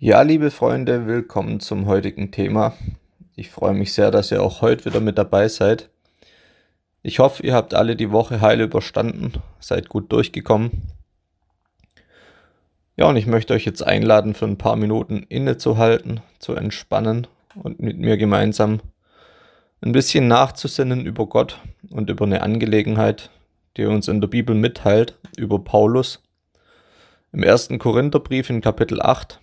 [0.00, 2.72] Ja, liebe Freunde, willkommen zum heutigen Thema.
[3.34, 5.90] Ich freue mich sehr, dass ihr auch heute wieder mit dabei seid.
[7.02, 10.82] Ich hoffe, ihr habt alle die Woche heil überstanden, seid gut durchgekommen.
[12.96, 17.26] Ja, und ich möchte euch jetzt einladen, für ein paar Minuten innezuhalten, zu entspannen
[17.56, 18.78] und mit mir gemeinsam
[19.80, 21.60] ein bisschen nachzusinnen über Gott
[21.90, 23.30] und über eine Angelegenheit,
[23.76, 26.22] die uns in der Bibel mitteilt, über Paulus.
[27.32, 29.40] Im ersten Korintherbrief in Kapitel 8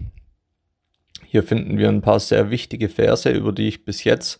[1.28, 4.39] hier finden wir ein paar sehr wichtige Verse, über die ich bis jetzt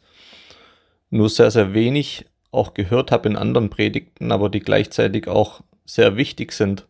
[1.10, 6.18] nur sehr, sehr wenig auch gehört habe in anderen Predigten, aber die gleichzeitig auch sehr
[6.18, 6.88] wichtig sind.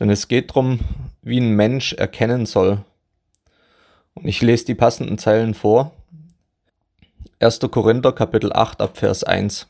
[0.00, 0.80] Denn es geht darum,
[1.22, 2.84] wie ein Mensch erkennen soll.
[4.14, 5.92] Und ich lese die passenden Zeilen vor.
[7.38, 7.60] 1.
[7.70, 9.66] Korinther Kapitel 8 ab Vers 1.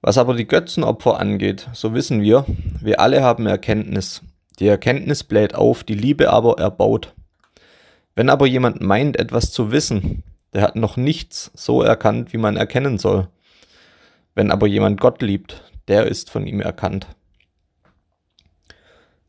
[0.00, 2.44] Was aber die Götzenopfer angeht, so wissen wir,
[2.80, 4.22] wir alle haben Erkenntnis.
[4.58, 7.13] Die Erkenntnis bläht auf, die Liebe aber erbaut.
[8.14, 12.56] Wenn aber jemand meint, etwas zu wissen, der hat noch nichts so erkannt, wie man
[12.56, 13.28] erkennen soll.
[14.34, 17.06] Wenn aber jemand Gott liebt, der ist von ihm erkannt.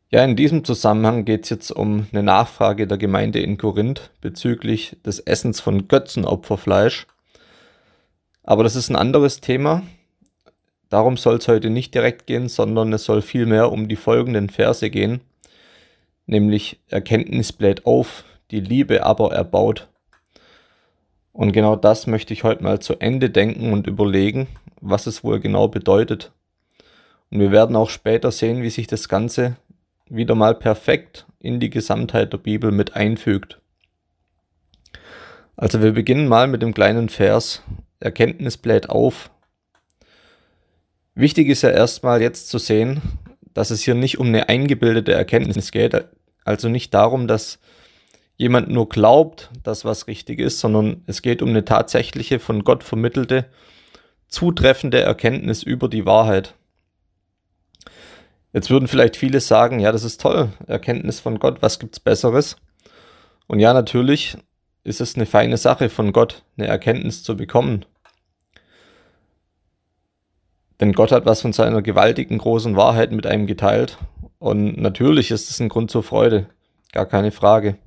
[0.08, 4.96] Ja, in diesem Zusammenhang geht es jetzt um eine Nachfrage der Gemeinde in Korinth bezüglich
[5.04, 7.08] des Essens von Götzenopferfleisch.
[8.44, 9.82] Aber das ist ein anderes Thema.
[10.88, 14.88] Darum soll es heute nicht direkt gehen, sondern es soll vielmehr um die folgenden Verse
[14.88, 15.20] gehen,
[16.26, 19.88] nämlich Erkenntnis bläht auf, die Liebe aber erbaut.
[21.32, 24.46] Und genau das möchte ich heute mal zu Ende denken und überlegen,
[24.80, 26.32] was es wohl genau bedeutet.
[27.30, 29.56] Und wir werden auch später sehen, wie sich das Ganze
[30.08, 33.60] wieder mal perfekt in die Gesamtheit der Bibel mit einfügt.
[35.56, 37.62] Also wir beginnen mal mit dem kleinen Vers,
[37.98, 39.30] Erkenntnis bläht auf.
[41.14, 43.00] Wichtig ist ja erstmal jetzt zu sehen,
[43.54, 46.04] dass es hier nicht um eine eingebildete Erkenntnis geht,
[46.44, 47.58] also nicht darum, dass
[48.36, 52.84] jemand nur glaubt, dass was richtig ist, sondern es geht um eine tatsächliche von Gott
[52.84, 53.46] vermittelte,
[54.28, 56.54] zutreffende Erkenntnis über die Wahrheit.
[58.52, 62.56] Jetzt würden vielleicht viele sagen, ja, das ist toll, Erkenntnis von Gott, was gibt's Besseres?
[63.46, 64.36] Und ja, natürlich
[64.84, 67.84] ist es eine feine Sache von Gott, eine Erkenntnis zu bekommen.
[70.80, 73.98] Denn Gott hat was von seiner gewaltigen großen Wahrheit mit einem geteilt.
[74.38, 76.48] Und natürlich ist es ein Grund zur Freude,
[76.92, 77.78] gar keine Frage.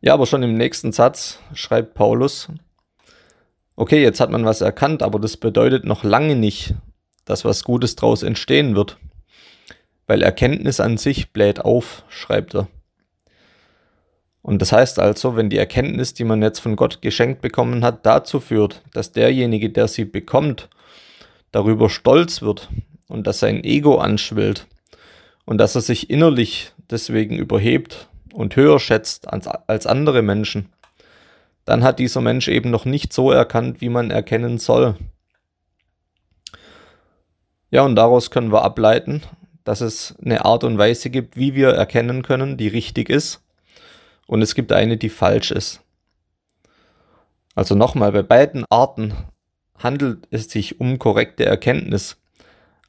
[0.00, 2.48] Ja, aber schon im nächsten Satz schreibt Paulus,
[3.74, 6.74] okay, jetzt hat man was erkannt, aber das bedeutet noch lange nicht,
[7.24, 8.96] dass was Gutes daraus entstehen wird.
[10.06, 12.68] Weil Erkenntnis an sich bläht auf, schreibt er.
[14.40, 18.06] Und das heißt also, wenn die Erkenntnis, die man jetzt von Gott geschenkt bekommen hat,
[18.06, 20.70] dazu führt, dass derjenige, der sie bekommt,
[21.50, 22.70] darüber stolz wird
[23.08, 24.66] und dass sein Ego anschwillt
[25.44, 30.72] und dass er sich innerlich deswegen überhebt und höher schätzt als, als andere Menschen,
[31.64, 34.96] dann hat dieser Mensch eben noch nicht so erkannt, wie man erkennen soll.
[37.70, 39.22] Ja, und daraus können wir ableiten,
[39.64, 43.44] dass es eine Art und Weise gibt, wie wir erkennen können, die richtig ist.
[44.26, 45.82] Und es gibt eine, die falsch ist.
[47.54, 49.14] Also nochmal, bei beiden Arten
[49.78, 52.16] handelt es sich um korrekte Erkenntnis.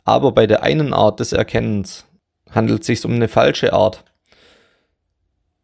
[0.06, 2.06] Aber bei der einen Art des Erkennens
[2.52, 4.06] handelt es sich um eine falsche Art.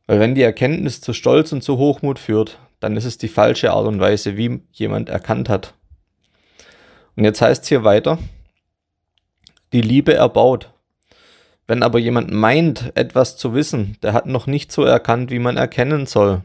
[0.08, 3.72] Weil wenn die Erkenntnis zu Stolz und zu Hochmut führt, dann ist es die falsche
[3.72, 5.74] Art und Weise, wie jemand erkannt hat.
[7.16, 8.20] Und jetzt heißt es hier weiter,
[9.74, 10.72] die Liebe erbaut.
[11.68, 15.58] Wenn aber jemand meint, etwas zu wissen, der hat noch nicht so erkannt, wie man
[15.58, 16.44] erkennen soll.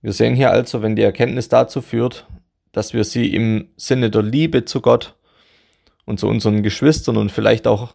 [0.00, 2.26] Wir sehen hier also, wenn die Erkenntnis dazu führt,
[2.72, 5.16] dass wir sie im Sinne der Liebe zu Gott
[6.06, 7.94] und zu unseren Geschwistern und vielleicht auch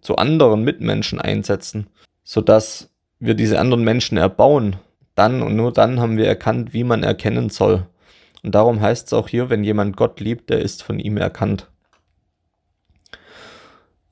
[0.00, 1.88] zu anderen Mitmenschen einsetzen,
[2.24, 2.90] sodass
[3.20, 4.76] wir diese anderen Menschen erbauen,
[5.14, 7.86] dann und nur dann haben wir erkannt, wie man erkennen soll.
[8.42, 11.68] Und darum heißt es auch hier, wenn jemand Gott liebt, der ist von ihm erkannt.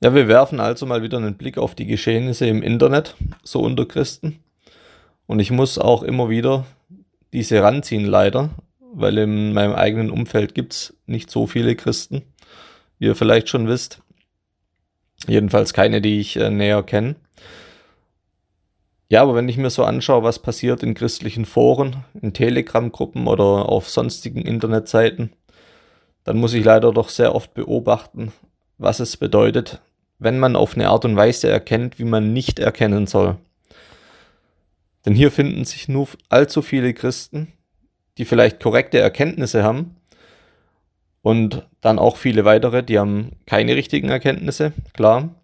[0.01, 3.85] Ja, wir werfen also mal wieder einen Blick auf die Geschehnisse im Internet, so unter
[3.85, 4.39] Christen.
[5.25, 6.65] Und ich muss auch immer wieder
[7.33, 8.51] diese ranziehen, leider,
[8.93, 12.21] weil in meinem eigenen Umfeld gibt es nicht so viele Christen,
[12.99, 14.01] wie ihr vielleicht schon wisst.
[15.27, 17.15] Jedenfalls keine, die ich äh, näher kenne.
[19.09, 23.69] Ja, aber wenn ich mir so anschaue, was passiert in christlichen Foren, in Telegram-Gruppen oder
[23.69, 25.31] auf sonstigen Internetseiten,
[26.25, 28.33] dann muss ich leider doch sehr oft beobachten,
[28.77, 29.81] was es bedeutet,
[30.19, 33.37] wenn man auf eine Art und Weise erkennt, wie man nicht erkennen soll.
[35.05, 37.53] Denn hier finden sich nur allzu viele Christen,
[38.17, 39.95] die vielleicht korrekte Erkenntnisse haben
[41.21, 45.36] und dann auch viele weitere, die haben keine richtigen Erkenntnisse, klar.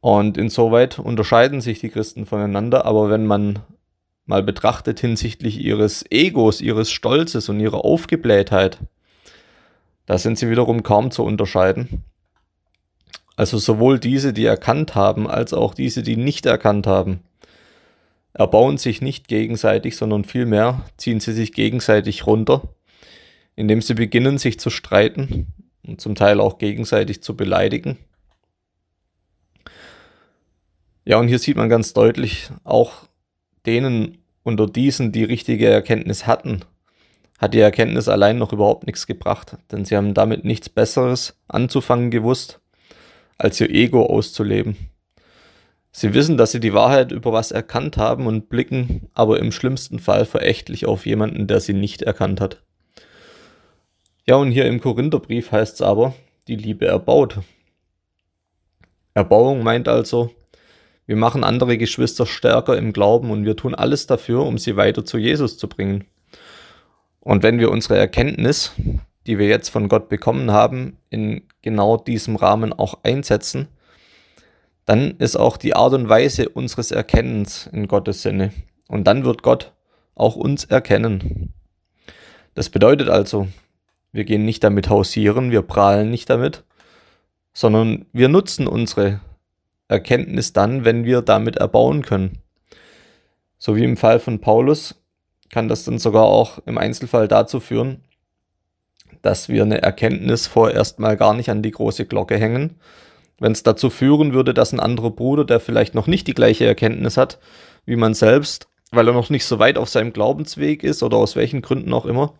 [0.00, 3.58] Und insoweit unterscheiden sich die Christen voneinander, aber wenn man
[4.24, 8.78] mal betrachtet hinsichtlich ihres Egos, ihres Stolzes und ihrer Aufgeblähtheit,
[10.06, 12.04] da sind sie wiederum kaum zu unterscheiden.
[13.36, 17.20] Also sowohl diese, die erkannt haben, als auch diese, die nicht erkannt haben,
[18.32, 22.62] erbauen sich nicht gegenseitig, sondern vielmehr ziehen sie sich gegenseitig runter,
[23.56, 25.48] indem sie beginnen, sich zu streiten
[25.86, 27.98] und zum Teil auch gegenseitig zu beleidigen.
[31.10, 32.92] Ja, und hier sieht man ganz deutlich, auch
[33.66, 36.60] denen unter diesen, die richtige Erkenntnis hatten,
[37.36, 42.12] hat die Erkenntnis allein noch überhaupt nichts gebracht, denn sie haben damit nichts Besseres anzufangen
[42.12, 42.60] gewusst,
[43.38, 44.76] als ihr Ego auszuleben.
[45.90, 49.98] Sie wissen, dass sie die Wahrheit über was erkannt haben und blicken aber im schlimmsten
[49.98, 52.62] Fall verächtlich auf jemanden, der sie nicht erkannt hat.
[54.28, 56.14] Ja, und hier im Korintherbrief heißt es aber,
[56.46, 57.40] die Liebe erbaut.
[59.14, 60.30] Erbauung meint also,
[61.06, 65.04] wir machen andere Geschwister stärker im Glauben und wir tun alles dafür, um sie weiter
[65.04, 66.04] zu Jesus zu bringen.
[67.20, 68.72] Und wenn wir unsere Erkenntnis,
[69.26, 73.68] die wir jetzt von Gott bekommen haben, in genau diesem Rahmen auch einsetzen,
[74.86, 78.52] dann ist auch die Art und Weise unseres Erkennens in Gottes Sinne.
[78.88, 79.72] Und dann wird Gott
[80.14, 81.52] auch uns erkennen.
[82.54, 83.46] Das bedeutet also,
[84.12, 86.64] wir gehen nicht damit hausieren, wir prahlen nicht damit,
[87.52, 89.20] sondern wir nutzen unsere
[89.90, 92.38] Erkenntnis dann, wenn wir damit erbauen können.
[93.58, 94.94] So wie im Fall von Paulus
[95.50, 98.02] kann das dann sogar auch im Einzelfall dazu führen,
[99.22, 102.76] dass wir eine Erkenntnis vorerst mal gar nicht an die große Glocke hängen,
[103.38, 106.66] wenn es dazu führen würde, dass ein anderer Bruder, der vielleicht noch nicht die gleiche
[106.66, 107.38] Erkenntnis hat
[107.86, 111.36] wie man selbst, weil er noch nicht so weit auf seinem Glaubensweg ist oder aus
[111.36, 112.34] welchen Gründen auch immer,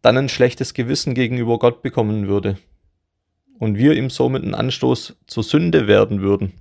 [0.00, 2.58] dann ein schlechtes Gewissen gegenüber Gott bekommen würde.
[3.58, 6.54] Und wir ihm somit einen Anstoß zur Sünde werden würden.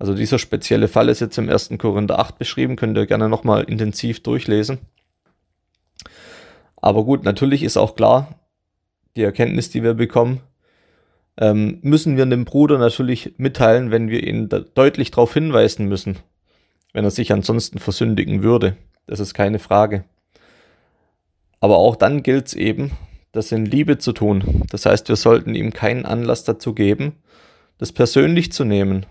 [0.00, 1.72] Also dieser spezielle Fall ist jetzt im 1.
[1.76, 4.78] Korinther 8 beschrieben, könnt ihr gerne nochmal intensiv durchlesen.
[6.76, 8.34] Aber gut, natürlich ist auch klar,
[9.14, 10.40] die Erkenntnis, die wir bekommen,
[11.36, 16.18] ähm, müssen wir dem Bruder natürlich mitteilen, wenn wir ihn deutlich darauf hinweisen müssen,
[16.94, 18.78] wenn er sich ansonsten versündigen würde.
[19.06, 20.04] Das ist keine Frage.
[21.60, 22.92] Aber auch dann gilt es eben,
[23.32, 24.64] das in Liebe zu tun.
[24.70, 27.16] Das heißt, wir sollten ihm keinen Anlass dazu geben,
[27.76, 29.04] das persönlich zu nehmen,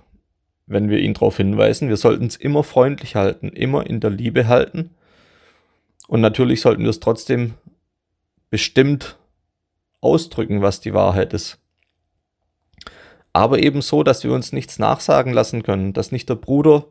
[0.69, 1.89] wenn wir ihn darauf hinweisen.
[1.89, 4.91] Wir sollten es immer freundlich halten, immer in der Liebe halten.
[6.07, 7.55] Und natürlich sollten wir es trotzdem
[8.49, 9.17] bestimmt
[10.01, 11.59] ausdrücken, was die Wahrheit ist
[13.33, 16.87] aber eben so, dass wir uns nichts nachsagen lassen können, dass nicht der Bruder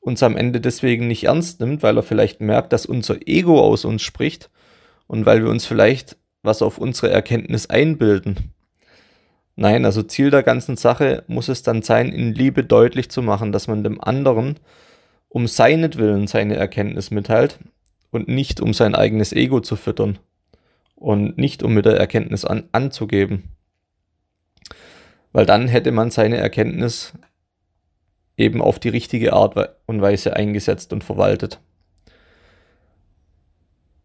[0.00, 3.84] uns am Ende deswegen nicht ernst nimmt, weil er vielleicht merkt, dass unser Ego aus
[3.84, 4.50] uns spricht
[5.06, 8.52] und weil wir uns vielleicht was auf unsere Erkenntnis einbilden.
[9.56, 13.52] Nein, also Ziel der ganzen Sache muss es dann sein, in Liebe deutlich zu machen,
[13.52, 14.60] dass man dem anderen
[15.28, 17.58] um seinetwillen seine Erkenntnis mitteilt
[18.10, 20.18] und nicht um sein eigenes Ego zu füttern
[20.94, 23.56] und nicht um mit der Erkenntnis an, anzugeben
[25.36, 27.12] weil dann hätte man seine Erkenntnis
[28.38, 29.54] eben auf die richtige Art
[29.84, 31.60] und Weise eingesetzt und verwaltet.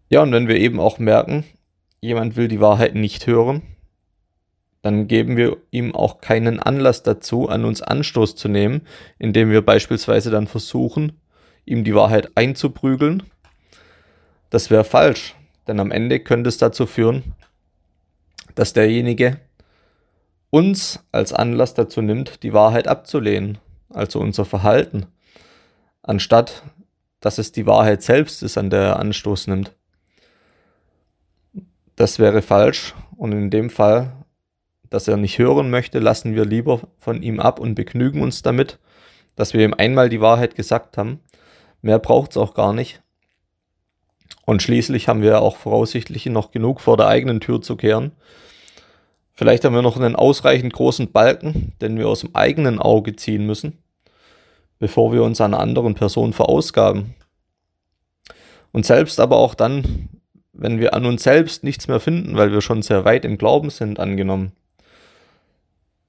[0.10, 1.46] Ja, und wenn wir eben auch merken,
[2.02, 3.62] jemand will die Wahrheit nicht hören,
[4.82, 8.82] dann geben wir ihm auch keinen Anlass dazu, an uns Anstoß zu nehmen,
[9.20, 11.20] indem wir beispielsweise dann versuchen,
[11.66, 13.24] ihm die Wahrheit einzuprügeln.
[14.50, 15.36] Das wäre falsch,
[15.68, 17.36] denn am Ende könnte es dazu führen,
[18.56, 19.40] dass derjenige
[20.50, 23.60] uns als Anlass dazu nimmt, die Wahrheit abzulehnen,
[23.90, 25.06] also unser Verhalten,
[26.02, 26.64] anstatt
[27.22, 29.74] dass es die Wahrheit selbst ist, an der er Anstoß nimmt.
[31.96, 34.21] Das wäre falsch und in dem Fall,
[34.92, 38.78] dass er nicht hören möchte, lassen wir lieber von ihm ab und begnügen uns damit,
[39.36, 41.20] dass wir ihm einmal die Wahrheit gesagt haben.
[41.82, 43.02] Mehr braucht es auch gar nicht.
[44.46, 48.12] Und schließlich haben wir auch voraussichtlich noch genug vor der eigenen Tür zu kehren,
[49.42, 53.48] Vielleicht haben wir noch einen ausreichend großen Balken, den wir aus dem eigenen Auge ziehen
[53.48, 53.80] müssen,
[54.78, 57.16] bevor wir uns an anderen Person verausgaben.
[58.72, 60.10] Und selbst aber auch dann,
[60.54, 63.72] wenn wir an uns selbst nichts mehr finden, weil wir schon sehr weit im Glauben
[63.72, 64.52] sind, angenommen,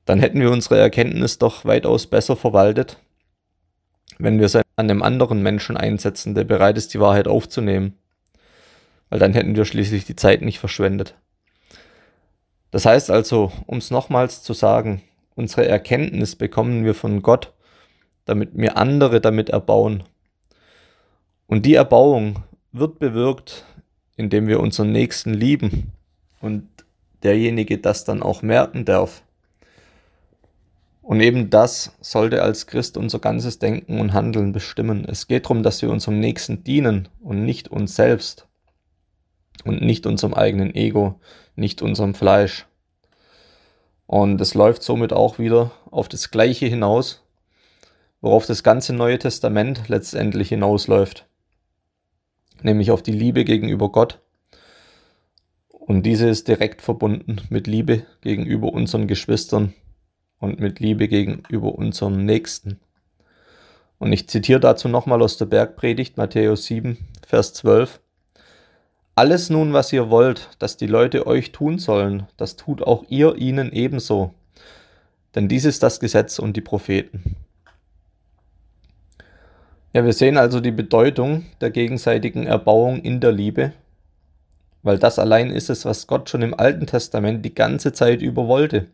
[0.04, 2.98] dann hätten wir unsere Erkenntnis doch weitaus besser verwaltet,
[4.18, 7.96] wenn wir sie an einem anderen Menschen einsetzen, der bereit ist, die Wahrheit aufzunehmen.
[9.10, 11.14] Weil dann hätten wir schließlich die Zeit nicht verschwendet.
[12.70, 15.02] Das heißt also, um es nochmals zu sagen,
[15.34, 17.52] unsere Erkenntnis bekommen wir von Gott,
[18.24, 20.04] damit wir andere damit erbauen.
[21.46, 22.42] Und die Erbauung
[22.72, 23.66] wird bewirkt,
[24.16, 25.92] indem wir unseren Nächsten lieben
[26.40, 26.66] und
[27.22, 29.21] derjenige das dann auch merken darf.
[31.02, 35.04] Und eben das sollte als Christ unser ganzes Denken und Handeln bestimmen.
[35.04, 38.46] Es geht darum, dass wir unserem Nächsten dienen und nicht uns selbst
[39.64, 41.20] und nicht unserem eigenen Ego,
[41.56, 42.66] nicht unserem Fleisch.
[44.06, 47.24] Und es läuft somit auch wieder auf das Gleiche hinaus,
[48.20, 51.26] worauf das ganze Neue Testament letztendlich hinausläuft,
[52.62, 54.20] nämlich auf die Liebe gegenüber Gott.
[55.68, 59.74] Und diese ist direkt verbunden mit Liebe gegenüber unseren Geschwistern
[60.42, 62.80] und mit Liebe gegenüber unserem Nächsten.
[63.98, 68.00] Und ich zitiere dazu nochmal aus der Bergpredigt Matthäus 7, Vers 12.
[69.14, 73.36] Alles nun, was ihr wollt, dass die Leute euch tun sollen, das tut auch ihr
[73.36, 74.34] ihnen ebenso.
[75.36, 77.36] Denn dies ist das Gesetz und die Propheten.
[79.92, 83.72] Ja, wir sehen also die Bedeutung der gegenseitigen Erbauung in der Liebe,
[84.82, 88.48] weil das allein ist es, was Gott schon im Alten Testament die ganze Zeit über
[88.48, 88.88] wollte.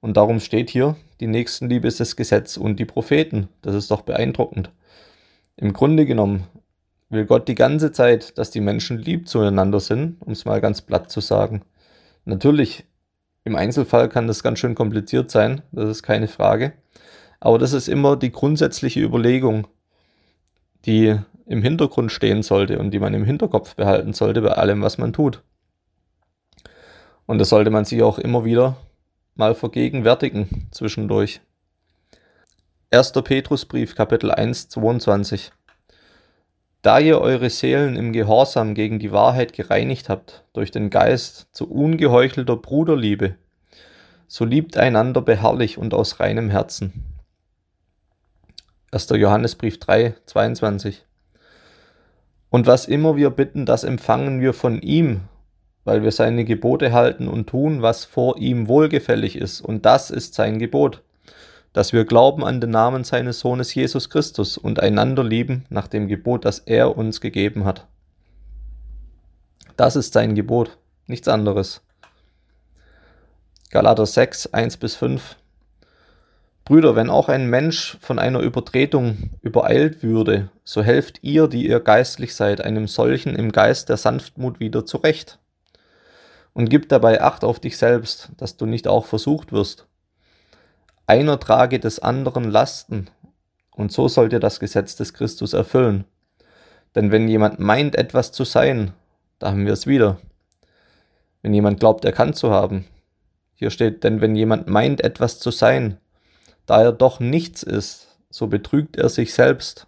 [0.00, 3.48] Und darum steht hier, die Nächstenliebe ist das Gesetz und die Propheten.
[3.62, 4.70] Das ist doch beeindruckend.
[5.56, 6.46] Im Grunde genommen
[7.10, 10.82] will Gott die ganze Zeit, dass die Menschen lieb zueinander sind, um es mal ganz
[10.82, 11.62] platt zu sagen.
[12.24, 12.84] Natürlich,
[13.44, 16.74] im Einzelfall kann das ganz schön kompliziert sein, das ist keine Frage.
[17.40, 19.66] Aber das ist immer die grundsätzliche Überlegung,
[20.84, 24.98] die im Hintergrund stehen sollte und die man im Hinterkopf behalten sollte bei allem, was
[24.98, 25.42] man tut.
[27.26, 28.76] Und das sollte man sich auch immer wieder
[29.38, 31.40] mal vergegenwärtigen zwischendurch.
[32.90, 33.12] 1.
[33.12, 35.52] Petrusbrief, Kapitel 1, 22.
[36.82, 41.70] Da ihr eure Seelen im Gehorsam gegen die Wahrheit gereinigt habt, durch den Geist zu
[41.70, 43.36] ungeheuchelter Bruderliebe,
[44.26, 47.04] so liebt einander beharrlich und aus reinem Herzen.
[48.90, 49.08] 1.
[49.10, 51.04] Johannesbrief 3, 22.
[52.50, 55.20] Und was immer wir bitten, das empfangen wir von ihm,
[55.88, 59.62] weil wir seine Gebote halten und tun, was vor ihm wohlgefällig ist.
[59.62, 61.02] Und das ist sein Gebot,
[61.72, 66.06] dass wir glauben an den Namen seines Sohnes Jesus Christus und einander lieben nach dem
[66.06, 67.86] Gebot, das er uns gegeben hat.
[69.78, 70.76] Das ist sein Gebot,
[71.06, 71.80] nichts anderes.
[73.70, 75.36] Galater 6, 1 bis 5.
[76.66, 81.80] Brüder, wenn auch ein Mensch von einer Übertretung übereilt würde, so helft ihr, die ihr
[81.80, 85.38] geistlich seid, einem solchen im Geist der Sanftmut wieder zurecht
[86.58, 89.86] und gib dabei Acht auf dich selbst, dass du nicht auch versucht wirst.
[91.06, 93.08] Einer trage des anderen Lasten,
[93.70, 96.04] und so sollt ihr das Gesetz des Christus erfüllen.
[96.96, 98.90] Denn wenn jemand meint, etwas zu sein,
[99.38, 100.18] da haben wir es wieder.
[101.42, 102.86] Wenn jemand glaubt, erkannt zu haben,
[103.54, 105.98] hier steht, denn wenn jemand meint, etwas zu sein,
[106.66, 109.86] da er doch nichts ist, so betrügt er sich selbst.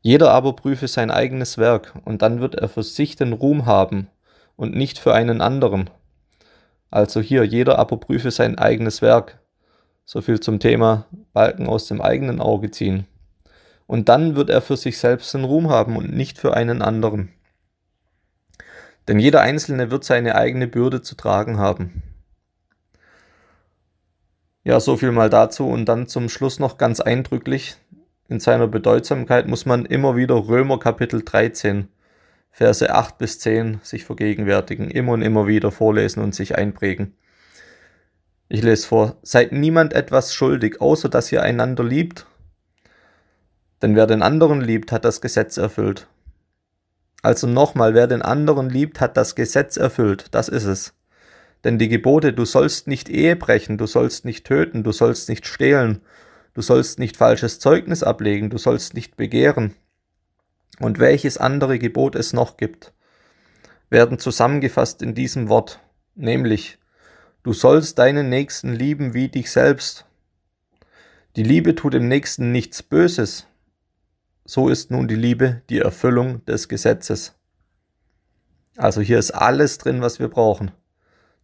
[0.00, 4.08] Jeder aber prüfe sein eigenes Werk, und dann wird er für sich den Ruhm haben,
[4.56, 5.90] und nicht für einen anderen.
[6.90, 9.40] Also hier, jeder aber prüfe sein eigenes Werk.
[10.04, 13.06] So viel zum Thema Balken aus dem eigenen Auge ziehen.
[13.86, 17.30] Und dann wird er für sich selbst den Ruhm haben und nicht für einen anderen.
[19.08, 22.02] Denn jeder Einzelne wird seine eigene Bürde zu tragen haben.
[24.64, 27.76] Ja, so viel mal dazu und dann zum Schluss noch ganz eindrücklich.
[28.28, 31.88] In seiner Bedeutsamkeit muss man immer wieder Römer Kapitel 13
[32.54, 37.16] Verse 8 bis 10 sich vergegenwärtigen, immer und immer wieder vorlesen und sich einprägen.
[38.50, 42.26] Ich lese vor, seid niemand etwas schuldig, außer dass ihr einander liebt.
[43.80, 46.06] Denn wer den anderen liebt, hat das Gesetz erfüllt.
[47.22, 50.92] Also nochmal, wer den anderen liebt, hat das Gesetz erfüllt, das ist es.
[51.64, 55.46] Denn die Gebote, du sollst nicht Ehe brechen, du sollst nicht töten, du sollst nicht
[55.46, 56.02] stehlen,
[56.52, 59.74] du sollst nicht falsches Zeugnis ablegen, du sollst nicht begehren,
[60.82, 62.92] und welches andere Gebot es noch gibt,
[63.90, 65.80] werden zusammengefasst in diesem Wort,
[66.14, 66.78] nämlich
[67.44, 70.06] Du sollst deinen Nächsten lieben wie dich selbst.
[71.34, 73.48] Die Liebe tut dem Nächsten nichts Böses.
[74.44, 77.34] So ist nun die Liebe die Erfüllung des Gesetzes.
[78.76, 80.70] Also hier ist alles drin, was wir brauchen.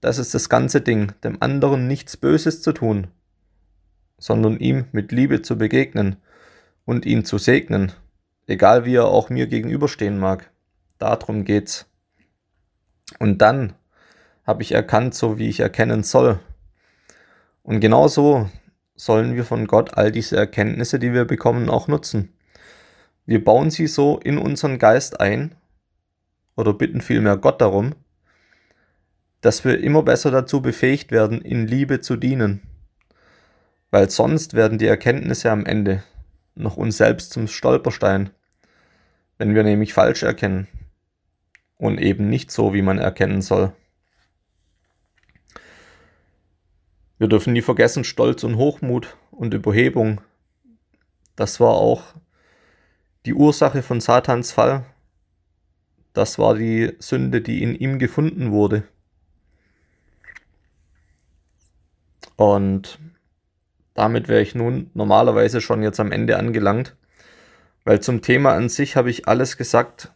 [0.00, 3.08] Das ist das ganze Ding, dem anderen nichts Böses zu tun,
[4.18, 6.16] sondern ihm mit Liebe zu begegnen
[6.84, 7.92] und ihn zu segnen
[8.48, 10.50] egal wie er auch mir gegenüberstehen mag.
[10.98, 11.86] Darum geht's.
[13.18, 13.74] Und dann
[14.44, 16.40] habe ich erkannt, so wie ich erkennen soll.
[17.62, 18.48] Und genauso
[18.96, 22.32] sollen wir von Gott all diese Erkenntnisse, die wir bekommen, auch nutzen.
[23.26, 25.54] Wir bauen sie so in unseren Geist ein
[26.56, 27.94] oder bitten vielmehr Gott darum,
[29.42, 32.62] dass wir immer besser dazu befähigt werden, in Liebe zu dienen.
[33.90, 36.02] Weil sonst werden die Erkenntnisse am Ende
[36.54, 38.30] noch uns selbst zum Stolperstein
[39.38, 40.68] wenn wir nämlich falsch erkennen
[41.76, 43.72] und eben nicht so, wie man erkennen soll.
[47.18, 50.20] Wir dürfen nie vergessen, Stolz und Hochmut und Überhebung.
[51.34, 52.14] Das war auch
[53.26, 54.84] die Ursache von Satans Fall.
[56.12, 58.84] Das war die Sünde, die in ihm gefunden wurde.
[62.36, 63.00] Und
[63.94, 66.96] damit wäre ich nun normalerweise schon jetzt am Ende angelangt,
[67.88, 70.12] weil zum Thema an sich habe ich alles gesagt,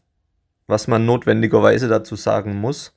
[0.66, 2.92] was man notwendigerweise dazu sagen muss.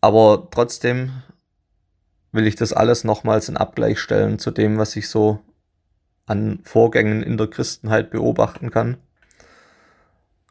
[0.00, 1.22] Aber trotzdem
[2.32, 5.38] will ich das alles nochmals in Abgleich stellen zu dem, was ich so
[6.26, 8.96] an Vorgängen in der Christenheit beobachten kann.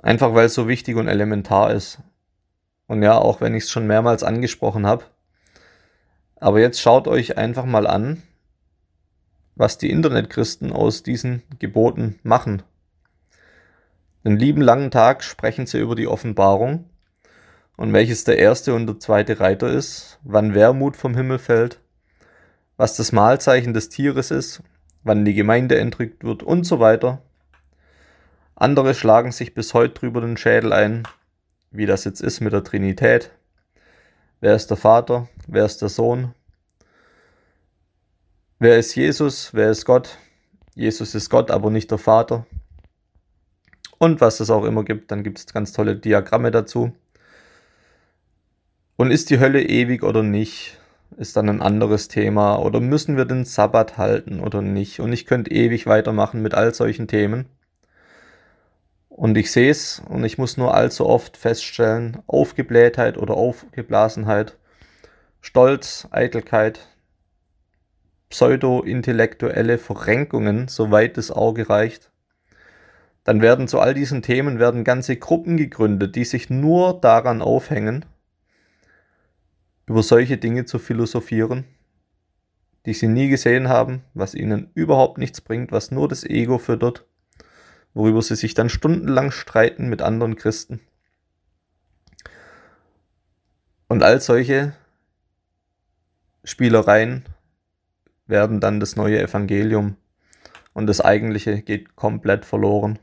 [0.02, 2.00] Einfach weil es so wichtig und elementar ist.
[2.86, 5.04] Und ja, auch wenn ich es schon mehrmals angesprochen habe,
[6.38, 8.24] aber jetzt schaut euch einfach mal an,
[9.58, 12.64] was die Internetchristen aus diesen Geboten machen.
[14.24, 16.90] Den lieben langen Tag sprechen sie über die Offenbarung
[17.76, 21.80] und welches der erste und der zweite Reiter ist, wann Wermut vom Himmel fällt,
[22.76, 24.62] was das Mahlzeichen des Tieres ist,
[25.04, 27.22] wann die Gemeinde entrückt wird und so weiter.
[28.56, 31.04] Andere schlagen sich bis heute drüber den Schädel ein,
[31.72, 33.32] wie das jetzt ist mit der Trinität,
[34.40, 35.28] Wer ist der Vater?
[35.48, 36.36] Wer ist der Sohn?
[38.60, 39.54] Wer ist Jesus?
[39.54, 40.18] Wer ist Gott?
[40.74, 42.48] Jesus ist Gott, aber nicht der Vater.
[44.00, 46.92] Und was es auch immer gibt, dann gibt es ganz tolle Diagramme dazu.
[48.96, 50.80] Und ist die Hölle ewig oder nicht?
[51.18, 52.58] Ist dann ein anderes Thema.
[52.58, 55.02] Oder müssen wir den Sabbat halten oder nicht?
[55.02, 57.46] Und ich könnte ewig weitermachen mit all solchen Themen.
[59.08, 64.58] Und ich sehe es und ich muss nur allzu oft feststellen, Aufgeblähtheit oder Aufgeblasenheit,
[65.42, 66.88] Stolz, Eitelkeit,
[68.30, 72.12] pseudo-intellektuelle Verrenkungen, soweit das Auge reicht.
[73.24, 78.06] Dann werden zu all diesen Themen werden ganze Gruppen gegründet, die sich nur daran aufhängen,
[79.86, 81.66] über solche Dinge zu philosophieren,
[82.86, 87.06] die sie nie gesehen haben, was ihnen überhaupt nichts bringt, was nur das Ego füttert
[87.98, 90.80] worüber sie sich dann stundenlang streiten mit anderen Christen.
[93.88, 94.74] Und all solche
[96.44, 97.26] Spielereien
[98.28, 99.96] werden dann das neue Evangelium
[100.74, 103.00] und das eigentliche geht komplett verloren.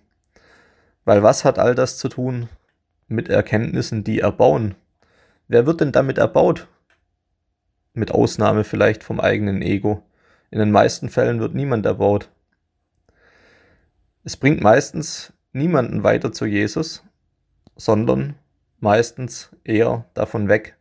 [1.04, 2.48] Weil was hat all das zu tun
[3.08, 4.74] mit Erkenntnissen, die erbauen?
[5.48, 6.68] Wer wird denn damit erbaut?
[7.92, 10.02] Mit Ausnahme vielleicht vom eigenen Ego.
[10.50, 12.30] In den meisten Fällen wird niemand erbaut.
[14.24, 17.04] Es bringt meistens niemanden weiter zu Jesus,
[17.76, 18.36] sondern
[18.80, 20.76] meistens eher davon weg.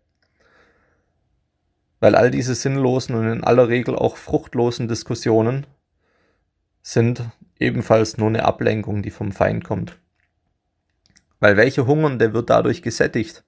[2.04, 5.66] Weil all diese sinnlosen und in aller Regel auch fruchtlosen Diskussionen
[6.82, 7.24] sind
[7.60, 9.98] ebenfalls nur eine Ablenkung, die vom Feind kommt.
[11.40, 13.46] Weil welcher Hungernde wird dadurch gesättigt?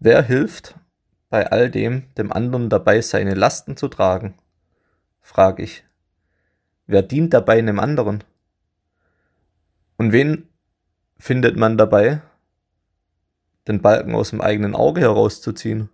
[0.00, 0.74] Wer hilft
[1.30, 4.34] bei all dem dem anderen dabei, seine Lasten zu tragen?
[5.20, 5.84] frage ich.
[6.88, 8.24] Wer dient dabei einem anderen?
[9.98, 10.48] Und wen
[11.16, 12.22] findet man dabei,
[13.68, 15.90] den Balken aus dem eigenen Auge herauszuziehen?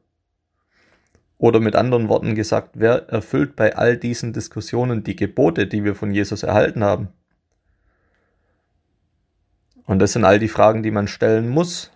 [1.43, 5.97] Oder mit anderen Worten gesagt, wer erfüllt bei all diesen Diskussionen die Gebote, die wir
[5.97, 7.09] von Jesus erhalten haben?
[9.85, 11.91] Und das sind all die Fragen, die man stellen muss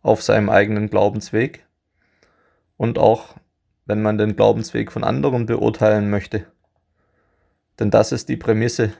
[0.00, 1.66] auf seinem eigenen Glaubensweg
[2.76, 3.34] und auch
[3.86, 6.46] wenn man den Glaubensweg von anderen beurteilen möchte.
[7.80, 8.92] Denn das ist die Prämisse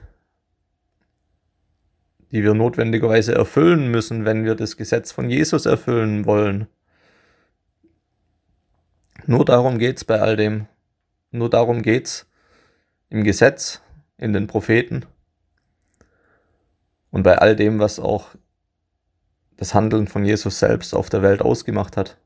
[2.32, 6.68] die wir notwendigerweise erfüllen müssen, wenn wir das Gesetz von Jesus erfüllen wollen.
[9.26, 10.66] Nur darum geht es bei all dem.
[11.30, 12.26] Nur darum geht es
[13.08, 13.80] im Gesetz,
[14.16, 15.06] in den Propheten
[17.10, 18.28] und bei all dem, was auch
[19.56, 22.18] das Handeln von Jesus selbst auf der Welt ausgemacht hat,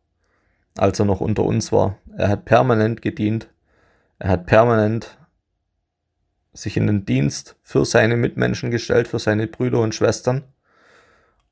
[0.76, 1.98] als er noch unter uns war.
[2.16, 3.48] Er hat permanent gedient,
[4.18, 5.18] er hat permanent
[6.52, 10.44] sich in den Dienst für seine Mitmenschen gestellt, für seine Brüder und Schwestern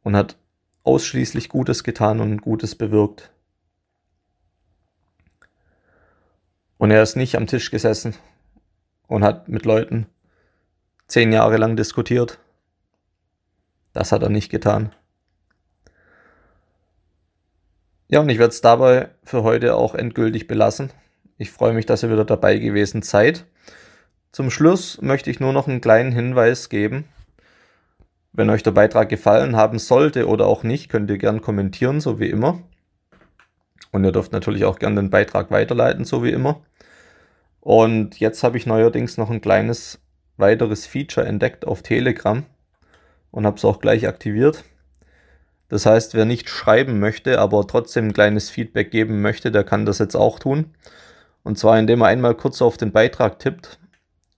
[0.02, 0.36] und hat
[0.84, 3.32] ausschließlich Gutes getan und Gutes bewirkt.
[6.82, 8.16] Und er ist nicht am Tisch gesessen
[9.06, 10.06] und hat mit Leuten
[11.06, 12.40] zehn Jahre lang diskutiert.
[13.92, 14.92] Das hat er nicht getan.
[18.08, 20.90] Ja, und ich werde es dabei für heute auch endgültig belassen.
[21.38, 23.44] Ich freue mich, dass ihr wieder dabei gewesen seid.
[24.32, 27.04] Zum Schluss möchte ich nur noch einen kleinen Hinweis geben.
[28.32, 32.18] Wenn euch der Beitrag gefallen haben sollte oder auch nicht, könnt ihr gern kommentieren, so
[32.18, 32.60] wie immer.
[33.92, 36.60] Und ihr dürft natürlich auch gern den Beitrag weiterleiten, so wie immer.
[37.62, 40.00] Und jetzt habe ich neuerdings noch ein kleines
[40.36, 42.44] weiteres Feature entdeckt auf Telegram
[43.30, 44.64] und habe es auch gleich aktiviert.
[45.68, 49.86] Das heißt, wer nicht schreiben möchte, aber trotzdem ein kleines Feedback geben möchte, der kann
[49.86, 50.74] das jetzt auch tun.
[51.44, 53.78] Und zwar indem er einmal kurz auf den Beitrag tippt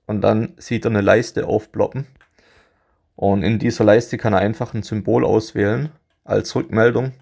[0.04, 2.06] und dann sieht er eine Leiste aufploppen.
[3.16, 5.88] Und in dieser Leiste kann er einfach ein Symbol auswählen
[6.24, 7.12] als Rückmeldung.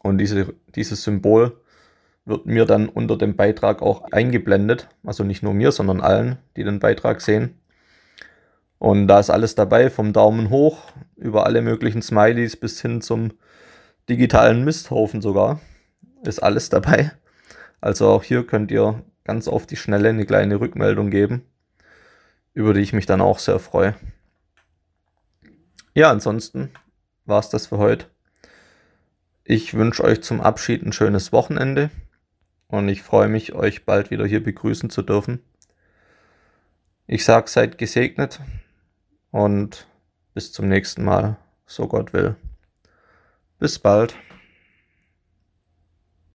[0.00, 1.60] Und diese, dieses Symbol
[2.26, 4.88] wird mir dann unter dem Beitrag auch eingeblendet.
[5.04, 7.58] Also nicht nur mir, sondern allen, die den Beitrag sehen.
[8.78, 13.32] Und da ist alles dabei, vom Daumen hoch über alle möglichen Smileys bis hin zum
[14.08, 15.60] digitalen Misthaufen sogar.
[16.24, 17.12] Ist alles dabei.
[17.80, 21.42] Also auch hier könnt ihr ganz auf die Schnelle eine kleine Rückmeldung geben,
[22.52, 23.94] über die ich mich dann auch sehr freue.
[25.94, 26.70] Ja, ansonsten
[27.24, 28.06] war es das für heute.
[29.44, 31.90] Ich wünsche euch zum Abschied ein schönes Wochenende
[32.68, 35.40] und ich freue mich, euch bald wieder hier begrüßen zu dürfen.
[37.06, 38.40] Ich sage, seid gesegnet
[39.30, 39.86] und
[40.34, 42.36] bis zum nächsten Mal, so Gott will.
[43.58, 44.14] Bis bald.